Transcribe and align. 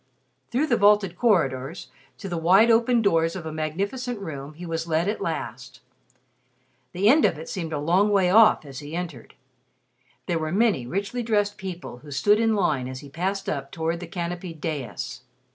Through 0.49 0.65
the 0.65 0.77
vaulted 0.77 1.15
corridors, 1.15 1.89
to 2.17 2.27
the 2.27 2.39
wide 2.39 2.71
opened 2.71 3.03
doors 3.03 3.35
of 3.35 3.45
a 3.45 3.51
magnificent 3.51 4.17
room 4.19 4.55
he 4.55 4.65
was 4.65 4.87
led 4.87 5.07
at 5.07 5.21
last. 5.21 5.79
The 6.91 7.07
end 7.07 7.23
of 7.23 7.37
it 7.37 7.47
seemed 7.47 7.71
a 7.71 7.77
long 7.77 8.09
way 8.09 8.31
off 8.31 8.65
as 8.65 8.79
he 8.79 8.95
entered. 8.95 9.35
There 10.25 10.39
were 10.39 10.51
many 10.51 10.87
richly 10.87 11.21
dressed 11.21 11.55
people 11.55 11.99
who 11.99 12.09
stood 12.09 12.39
in 12.39 12.55
line 12.55 12.87
as 12.87 13.01
he 13.01 13.09
passed 13.09 13.47
up 13.47 13.71
toward 13.71 13.99
the 13.99 14.07
canopied 14.07 14.59
dais. 14.59 15.21